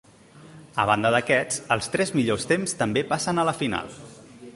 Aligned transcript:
A 0.83 0.85
banda 0.91 1.11
d'aquests, 1.15 1.61
els 1.75 1.91
tres 1.97 2.13
millors 2.21 2.47
temps 2.53 2.73
també 2.79 3.05
passen 3.13 3.43
a 3.43 3.45
la 3.51 3.55
final. 3.61 3.93